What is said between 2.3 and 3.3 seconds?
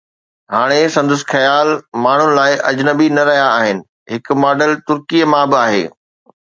لاءِ اجنبي نه